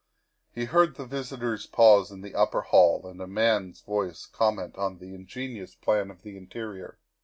He 0.51 0.65
heard 0.65 0.95
the 0.95 1.05
visitors 1.05 1.67
pause 1.67 2.09
in 2.09 2.21
the 2.21 2.33
upper 2.33 2.61
hall 2.61 3.05
and 3.05 3.21
a 3.21 3.27
man's 3.27 3.81
voice 3.81 4.25
comment 4.25 4.75
on 4.75 4.97
the 4.97 5.13
ingenious 5.13 5.75
plan 5.75 6.09
of 6.09 6.23
the 6.23 6.35
interior. 6.37 6.97